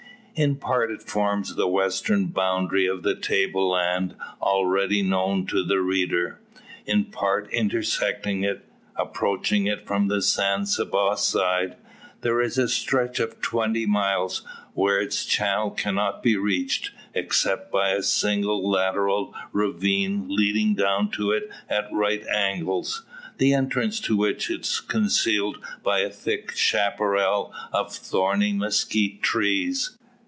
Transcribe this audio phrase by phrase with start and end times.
[0.33, 5.81] In part it forms the western boundary of the table land, already known to the
[5.81, 6.39] reader,
[6.85, 8.65] in part intersecting it.
[8.95, 11.75] Approaching it from the San Saba side,
[12.21, 14.41] there is a stretch of twenty miles,
[14.73, 21.31] where its channel cannot be reached, except by a single lateral ravine leading down to
[21.31, 23.05] it at right angles,
[23.37, 29.97] the entrance to which is concealed by a thick chapparal of thorny mezquite trees.